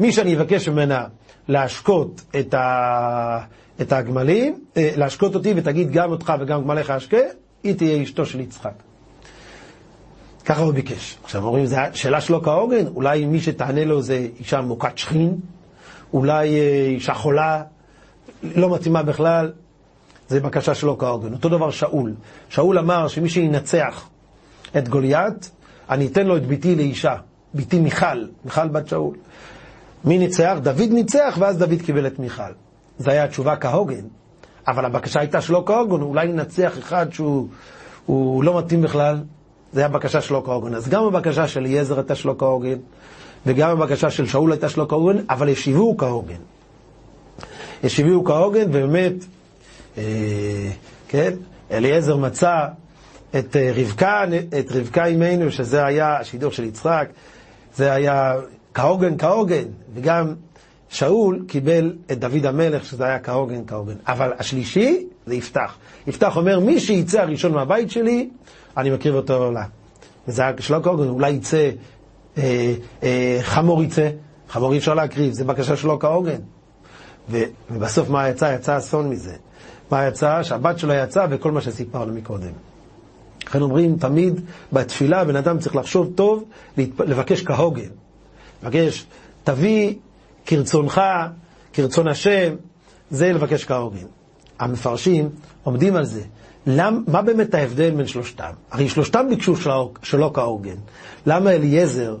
[0.00, 1.04] מי שאני אבקש ממנה
[1.48, 3.38] להשקות את, ה...
[3.80, 7.16] את הגמלים, אה, להשקות אותי ותגיד גם אותך וגם גמליך אשקה,
[7.62, 8.89] היא תהיה אשתו של יצחק.
[10.44, 11.16] ככה הוא ביקש.
[11.24, 15.36] עכשיו אומרים, זו שאלה שלא כהוגן, אולי מי שתענה לו זה אישה מוכת שכין,
[16.12, 17.62] אולי אה, אישה חולה,
[18.42, 19.52] לא מתאימה בכלל,
[20.28, 21.32] זה בקשה שלא כהוגן.
[21.32, 22.14] אותו דבר שאול.
[22.48, 24.08] שאול אמר שמי שינצח
[24.78, 25.50] את גוליית,
[25.90, 27.14] אני אתן לו את ביתי לאישה,
[27.54, 29.16] ביתי מיכל, מיכל בת שאול.
[30.04, 30.56] מי ניצח?
[30.62, 32.52] דוד ניצח, ואז דוד קיבל את מיכל.
[32.98, 34.04] זו הייתה התשובה כהוגן.
[34.68, 39.22] אבל הבקשה הייתה שלא כהוגן, אולי ננצח אחד שהוא לא מתאים בכלל,
[39.72, 40.74] זה הבקשה שלו כהוגן.
[40.74, 42.78] אז גם הבקשה של אליעזר הייתה שלו כהוגן,
[43.46, 46.40] וגם הבקשה של שאול הייתה שלו כהוגן, אבל ישיבו כהוגן.
[47.84, 49.12] ישיבו כהוגן, ובאמת,
[49.98, 50.02] אה,
[51.08, 51.32] כן,
[51.70, 52.66] אליעזר מצא
[53.38, 54.24] את אה, רבקה,
[54.58, 57.08] את רבקה אימנו, שזה היה השידור של יצחק,
[57.76, 58.34] זה היה
[58.74, 60.34] כהוגן כהוגן, וגם
[60.88, 63.94] שאול קיבל את דוד המלך, שזה היה כהוגן כהוגן.
[64.06, 65.76] אבל השלישי זה יפתח.
[66.06, 68.28] יפתח אומר, מי שיצא הראשון מהבית שלי,
[68.80, 69.64] אני מקריב אותו לעולה.
[70.28, 71.70] וזה היה שלא כהוגן, אולי יצא,
[72.38, 74.10] אה, אה, חמור יצא,
[74.48, 76.40] חמור אי אפשר להקריב, זה בקשה שלא כהוגן.
[77.70, 78.54] ובסוף מה יצא?
[78.58, 79.36] יצא אסון מזה.
[79.90, 80.42] מה יצא?
[80.42, 82.52] שהבת שלו יצאה וכל מה שסיפרנו מקודם.
[83.46, 84.40] לכן אומרים, תמיד
[84.72, 86.44] בתפילה בן אדם צריך לחשוב טוב,
[86.98, 87.88] לבקש כהוגן.
[88.62, 89.06] לבקש,
[89.44, 89.94] תביא
[90.46, 91.00] כרצונך,
[91.72, 92.54] כרצון השם,
[93.10, 94.06] זה לבקש כהוגן.
[94.58, 95.28] המפרשים
[95.64, 96.22] עומדים על זה.
[96.76, 98.50] למ, מה באמת ההבדל בין שלושתם?
[98.70, 100.76] הרי שלושתם ביקשו שלא, שלא כהוגן.
[101.26, 102.16] למה אליעזר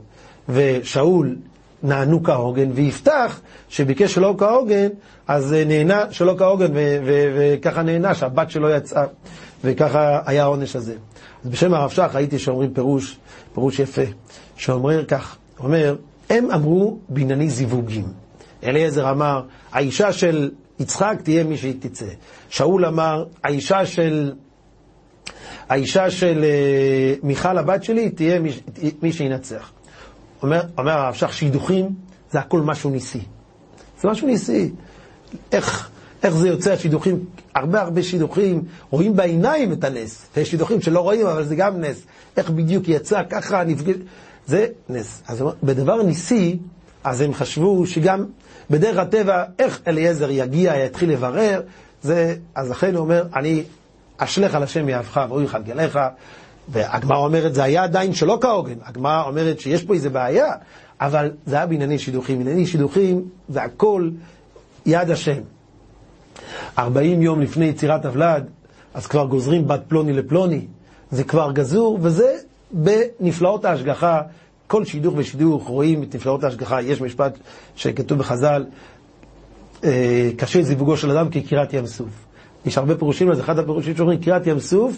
[0.48, 1.36] ושאול
[1.82, 4.88] נענו כהוגן, ויפתח, שביקש שלא כהוגן,
[5.28, 6.70] אז נהנה שלא כהוגן,
[7.36, 9.04] וככה נהנה שהבת שלו יצאה,
[9.64, 10.94] וככה היה העונש הזה.
[11.44, 13.16] אז בשם הרב שך הייתי שאומרים פירוש,
[13.54, 14.02] פירוש יפה,
[14.56, 15.96] שאומר כך, אומר,
[16.30, 18.04] הם אמרו בענייני זיווגים.
[18.64, 20.50] אליעזר אמר, האישה של
[20.80, 22.06] יצחק תהיה מי שהיא תצא.
[22.48, 24.32] שאול אמר, האישה של,
[25.68, 28.50] האישה של uh, מיכל הבת שלי תהיה מי,
[29.02, 29.72] מי שינצח.
[30.42, 31.94] אומר, אומר הרב שך, שידוכים
[32.30, 33.20] זה הכל משהו ניסי.
[34.00, 34.70] זה משהו ניסי.
[35.52, 35.90] איך,
[36.22, 40.26] איך זה יוצא השידוכים, הרבה הרבה שידוכים, רואים בעיניים את הנס.
[40.36, 42.02] ויש שידוכים שלא רואים, אבל זה גם נס.
[42.36, 43.96] איך בדיוק יצא, ככה נפגש,
[44.46, 45.22] זה נס.
[45.28, 46.58] אז בדבר ניסי,
[47.04, 48.24] אז הם חשבו שגם
[48.70, 51.60] בדרך הטבע, איך אליעזר יגיע, יתחיל לברר,
[52.02, 53.62] זה, אז לכן הוא אומר, אני
[54.16, 55.98] אשלך על השם יהבך ואוריך על גליך,
[56.68, 58.74] והגמרא אומרת, זה היה עדיין שלא כהוגן.
[58.84, 60.52] הגמרא אומרת שיש פה איזה בעיה,
[61.00, 62.38] אבל זה היה בענייני שידוכים.
[62.38, 64.10] בענייני שידוכים זה הכל
[64.86, 65.40] יד השם.
[66.78, 68.46] 40 יום לפני יצירת הוולד,
[68.94, 70.66] אז כבר גוזרים בת פלוני לפלוני.
[71.10, 72.36] זה כבר גזור, וזה
[72.70, 74.20] בנפלאות ההשגחה.
[74.70, 76.82] כל שידוך ושידוך רואים את נפלאות ההשגחה.
[76.82, 77.38] יש משפט
[77.76, 78.64] שכתוב בחז"ל,
[79.84, 82.08] אה, קשה זיווגו של אדם כקריאת ים סוף.
[82.66, 84.96] יש הרבה פירושים לזה, אחד הפירושים שאומרים קריאת ים סוף,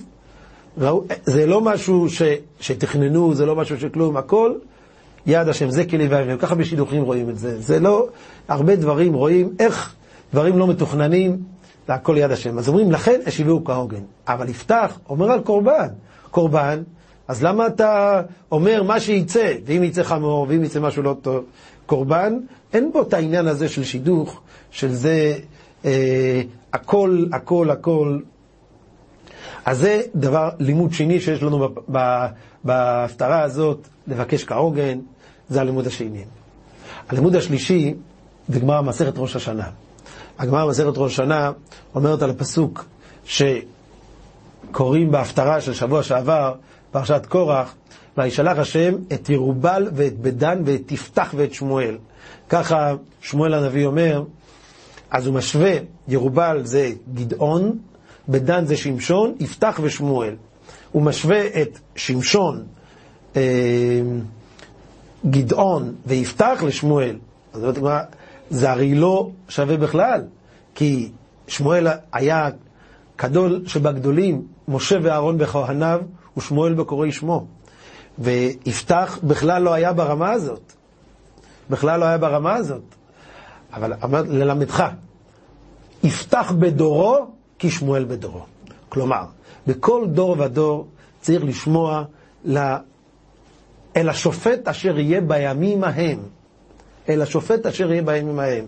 [0.79, 2.23] ראו, זה לא משהו ש,
[2.61, 4.55] שתכננו, זה לא משהו שכלום, הכל
[5.27, 7.61] יד השם, זה כלי והאבן, ככה בשידוכים רואים את זה.
[7.61, 8.07] זה לא,
[8.49, 9.95] הרבה דברים רואים איך
[10.33, 11.43] דברים לא מתוכננים,
[11.87, 12.59] זה הכל יד השם.
[12.59, 14.03] אז אומרים, לכן השיבו כהוגן.
[14.29, 15.89] אבל יפתח, אומר על קורבן.
[16.31, 16.83] קורבן,
[17.33, 21.45] אז למה אתה אומר מה שיצא, ואם יצא חמור, ואם יצא משהו לא טוב,
[21.87, 22.39] קורבן,
[22.73, 24.41] אין בו את העניין הזה של שידוך,
[24.71, 25.39] של זה
[25.85, 26.43] אה,
[26.73, 28.19] הכל, הכל, הכל.
[29.65, 31.69] אז זה דבר, לימוד שני שיש לנו
[32.65, 34.99] בהפטרה הזאת, לבקש כהוגן,
[35.49, 36.25] זה הלימוד השני.
[37.09, 37.95] הלימוד השלישי,
[38.49, 39.69] זה גמרא מסכת ראש השנה.
[40.39, 41.53] הגמרא מסכת ראש השנה
[41.95, 42.85] אומרת על הפסוק
[43.25, 46.55] שקוראים בהפטרה של שבוע שעבר,
[46.93, 47.75] פרשת קורח,
[48.17, 51.99] וישלח השם את ירובל ואת בדן ואת יפתח ואת שמואל.
[52.49, 54.25] ככה שמואל הנביא אומר,
[55.11, 55.73] אז הוא משווה,
[56.09, 57.79] ירובל זה גדעון,
[58.29, 60.35] בדן זה שמשון, יפתח ושמואל.
[60.93, 62.65] הוא משווה את שמשון,
[63.37, 63.43] אה,
[65.31, 67.17] גדעון ויפתח לשמואל.
[67.53, 67.63] אז
[68.51, 70.23] זה הרי לא שווה בכלל,
[70.75, 71.11] כי
[71.47, 72.49] שמואל היה
[73.19, 76.01] גדול שבגדולים, משה ואהרון בכהניו,
[76.37, 77.47] ושמואל בקוראי שמו.
[78.19, 80.73] ויפתח בכלל לא היה ברמה הזאת.
[81.71, 82.83] בכלל לא היה ברמה הזאת.
[83.73, 84.85] אבל אמרת, ללמדך,
[86.03, 87.17] יפתח בדורו
[87.59, 88.41] כשמואל בדורו.
[88.89, 89.25] כלומר,
[89.67, 90.87] בכל דור ודור
[91.21, 92.05] צריך לשמוע
[92.45, 92.59] ל...
[93.97, 96.19] אל השופט אשר יהיה בימים ההם.
[97.09, 98.65] אל השופט אשר יהיה בימים ההם.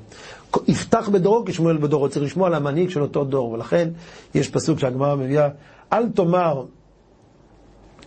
[0.69, 3.89] יפתח בדורו כשמואל בדורו, צריך לשמוע על המנהיג של אותו דור, ולכן
[4.35, 5.49] יש פסוק שהגמרא מביאה,
[5.93, 6.65] אל תאמר,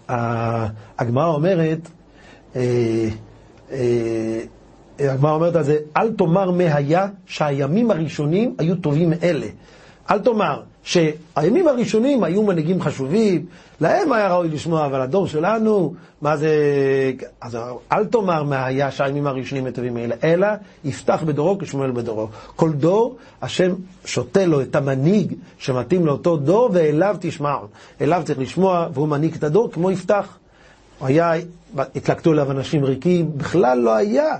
[0.10, 1.90] הגמרא אומרת,
[2.56, 3.10] אה,
[3.72, 4.40] אה,
[5.00, 9.48] הגמרא אומרת על זה, אל תאמר מה היה שהימים הראשונים היו טובים מאלה.
[10.12, 13.46] אל תאמר שהימים הראשונים היו מנהיגים חשובים,
[13.82, 16.52] להם היה ראוי לשמוע, אבל הדור שלנו, מה זה...
[17.42, 17.58] אז
[17.92, 20.48] אל תאמר מה היה שהימים הראשונים טובים מאלה, אלא
[20.86, 22.28] יפתח בדורו כשמואל בדורו.
[22.56, 23.74] כל דור, השם
[24.06, 27.68] שותה לו את המנהיג שמתאים לאותו דור, ואליו תשמעו.
[28.02, 30.38] אליו צריך לשמוע, והוא מנהיג את הדור כמו יפתח.
[31.02, 31.32] היה,
[31.78, 34.36] התלקטו אליו אנשים ריקים, בכלל לא היה.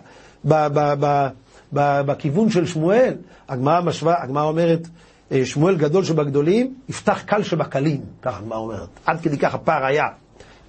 [1.74, 3.14] בכיוון של שמואל.
[3.50, 4.88] הגמרא משווה, הגמרא אומרת,
[5.44, 8.88] שמואל גדול שבגדולים, יפתח קל שבקלים, ככה הגמרא אומרת.
[9.06, 10.08] עד כדי כך הפער היה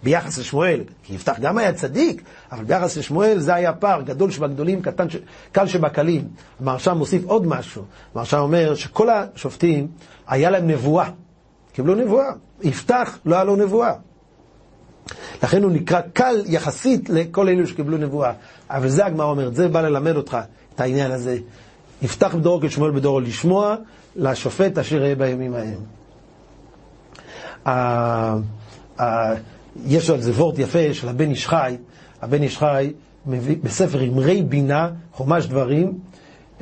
[0.02, 4.82] ביחס לשמואל, כי יפתח גם היה צדיק, אבל ביחס לשמואל זה היה פער, גדול שבגדולים,
[4.82, 5.16] קטן ש...
[5.52, 6.28] קל שבקלים.
[6.60, 7.82] המרשם מוסיף עוד משהו,
[8.14, 9.88] המרשם אומר שכל השופטים,
[10.28, 11.10] היה להם נבואה,
[11.72, 12.28] קיבלו נבואה.
[12.62, 13.92] יפתח, לא היה לו נבואה.
[15.42, 18.32] לכן הוא נקרא קל יחסית לכל אלו שקיבלו נבואה.
[18.70, 20.38] אבל זה הגמרא אומרת, זה בא ללמד אותך
[20.74, 21.38] את העניין הזה.
[22.02, 23.76] יפתח בדורו כשמואל בדורו לשמוע
[24.16, 25.78] לשופט אשר יהיה בימים ההם.
[29.86, 31.76] יש על זה וורט יפה של הבן איש חי,
[32.22, 32.92] הבן איש חי
[33.62, 35.98] בספר אמרי בינה, חומש דברים,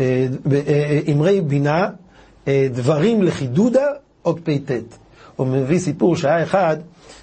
[0.00, 0.26] אה,
[0.68, 1.90] אה, אמרי בינה,
[2.48, 3.86] אה, דברים לחידודה,
[4.22, 4.72] עוד פט.
[5.36, 6.76] הוא מביא סיפור שהיה אחד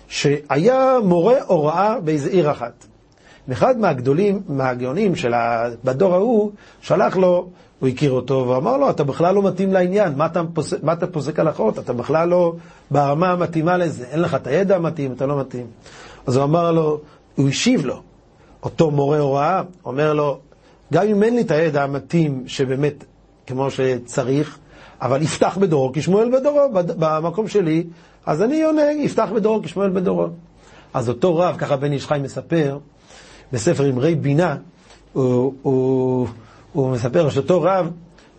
[0.07, 2.85] שהיה מורה הוראה באיזה עיר אחת.
[3.47, 5.33] ואחד מהגדולים, מהגאונים של
[5.83, 7.49] בדור ההוא, שלח לו,
[7.83, 11.07] הוא הכיר אותו, ואמר לו, אתה בכלל לא מתאים לעניין, מה אתה, פוסק, מה אתה
[11.07, 11.79] פוסק הלכות?
[11.79, 12.53] אתה בכלל לא
[12.91, 15.65] ברמה המתאימה לזה, אין לך את הידע המתאים, אתה לא מתאים.
[16.27, 16.99] אז הוא אמר לו,
[17.35, 18.01] הוא השיב לו,
[18.63, 20.39] אותו מורה הוראה, אומר לו,
[20.93, 23.03] גם אם אין לי את הידע המתאים שבאמת,
[23.47, 24.57] כמו שצריך,
[25.01, 27.83] אבל יפתח בדורו כשמואל בדורו, במקום שלי,
[28.25, 30.27] אז אני עונה, יפתח בדורו כשמואל בדורו.
[30.93, 32.77] אז אותו רב, ככה בן איש חי מספר,
[33.51, 34.55] בספר אמרי בינה,
[35.13, 36.27] הוא, הוא,
[36.73, 37.91] הוא מספר שאותו רב,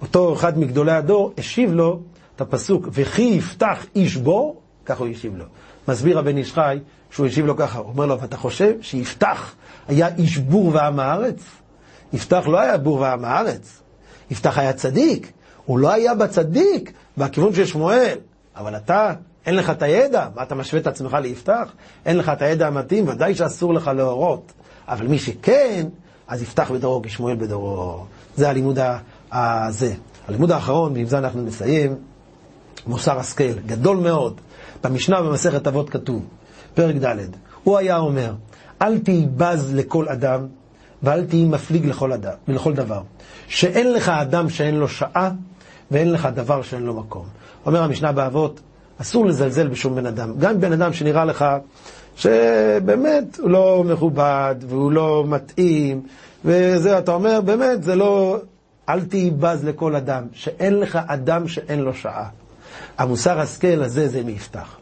[0.03, 2.01] אותו אחד מגדולי הדור, השיב לו
[2.37, 5.45] את הפסוק, וכי יפתח איש בור, ככה הוא השיב לו.
[5.89, 6.79] מסביר הבן איש חי,
[7.11, 9.55] שהוא השיב לו ככה, הוא אומר לו, ואתה חושב שיפתח
[9.89, 11.43] היה איש בור ועם הארץ?
[12.13, 13.83] יפתח לא היה בור ועם הארץ,
[14.31, 15.33] יפתח היה צדיק,
[15.67, 18.19] הוא לא היה בצדיק, בכיוון של שמואל,
[18.57, 19.13] אבל אתה,
[19.47, 21.73] אין לך את הידע, מה אתה משווה את עצמך ליפתח?
[22.07, 24.53] אין לך את הידע המתאים, ודאי שאסור לך להורות.
[24.89, 25.87] אבל מי שכן,
[26.29, 28.05] אז יפתח בדורו כשמואל בדורו.
[28.37, 28.79] זה הלימוד
[29.33, 29.95] הזה.
[30.29, 31.95] הלימוד האחרון, ועם זה אנחנו נסיים,
[32.87, 34.41] מוסר השכל, גדול מאוד.
[34.85, 36.23] במשנה במסכת אבות כתוב,
[36.75, 37.17] פרק ד',
[37.65, 38.33] הוא היה אומר,
[38.83, 40.47] אל תהי בז לכל אדם,
[41.03, 43.03] ואל תהי מפליג לכל אדם, ולכל דבר.
[43.49, 45.31] שאין לך אדם שאין לו שעה,
[45.91, 47.25] ואין לך דבר שאין לו מקום.
[47.67, 48.61] אומר המשנה באבות,
[49.01, 50.33] אסור לזלזל בשום בן אדם.
[50.39, 51.45] גם בן אדם שנראה לך
[52.17, 56.03] שבאמת הוא לא מכובד, והוא לא מתאים,
[56.45, 58.39] וזה, אתה אומר, באמת, זה לא...
[58.89, 62.29] אל תהי בז לכל אדם, שאין לך אדם שאין לו שעה.
[62.99, 64.77] המוסר השכל הזה זה מי יפתח.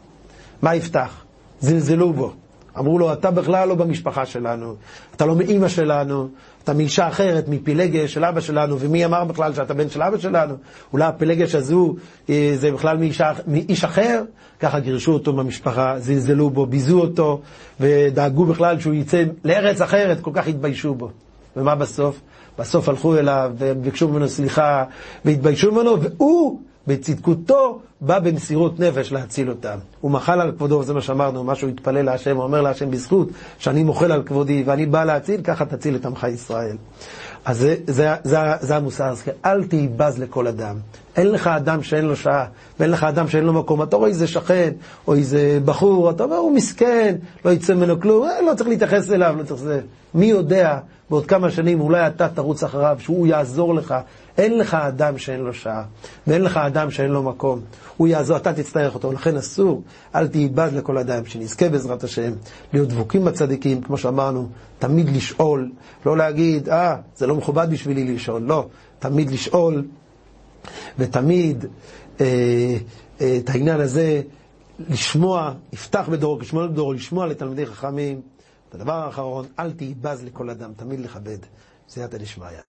[0.61, 1.23] מה יפתח?
[1.59, 2.33] זלזלו בו.
[2.79, 4.75] אמרו לו, אתה בכלל לא במשפחה שלנו,
[5.15, 6.27] אתה לא מאימא שלנו,
[6.63, 10.55] אתה מאישה אחרת, מפילגש של אבא שלנו, ומי אמר בכלל שאתה בן של אבא שלנו?
[10.93, 11.95] אולי הפילגש הזו
[12.29, 14.23] אה, זה בכלל מאישה, מאיש אחר?
[14.59, 17.41] ככה גירשו אותו במשפחה, זלזלו בו, ביזו אותו,
[17.79, 21.09] ודאגו בכלל שהוא יצא לארץ אחרת, כל כך התביישו בו.
[21.57, 22.19] ומה בסוף?
[22.59, 24.83] בסוף הלכו אליו וביקשו ממנו סליחה
[25.25, 29.77] והתביישו ממנו, והוא בצדקותו בא במסירות נפש להציל אותם.
[30.01, 33.27] הוא מחל על כבודו, וזה מה שאמרנו, מה שהוא התפלל להשם, הוא אומר להשם בזכות,
[33.57, 36.77] שאני מוחל על כבודי ואני בא להציל, ככה תציל את עמך ישראל.
[37.45, 40.75] אז זה, זה, זה, זה המוסר, אז אל תהי בז לכל אדם.
[41.15, 42.45] אין לך אדם שאין לו שעה,
[42.79, 43.83] ואין לך אדם שאין לו מקום.
[43.83, 44.69] אתה רואה איזה שכן,
[45.07, 47.15] או איזה בחור, אתה אומר, הוא מסכן,
[47.45, 49.81] לא יצא ממנו כלום, אה, לא צריך להתייחס אליו, לא צריך זה.
[50.13, 53.95] מי יודע, בעוד כמה שנים אולי אתה תרוץ אחריו, שהוא יעזור לך.
[54.37, 55.83] אין לך אדם שאין לו שעה,
[56.27, 57.61] ואין לך אדם שאין לו מקום.
[57.97, 59.11] הוא יעזור, אתה תצטרך אותו.
[59.11, 59.81] לכן אסור,
[60.15, 62.31] אל בז לכל אדם, שנזכה בעזרת השם,
[62.73, 65.71] להיות דבוקים בצדיקים, כמו שאמרנו, תמיד לשאול,
[66.05, 68.67] לא להגיד, אה, זה לא מכובד בשבילי לשאול, לא,
[68.99, 69.85] תמיד לשאול,
[70.99, 71.65] ותמיד
[72.21, 72.25] אה,
[73.21, 74.21] אה, את העניין הזה,
[74.79, 78.21] לשמוע, יפתח בדורו, לשמוע בדורו, לשמוע לתלמידי חכמים.
[78.73, 81.37] הדבר האחרון, אל תהי בז לכל אדם, תמיד לכבד.
[81.89, 82.72] סייעתא דשמיא.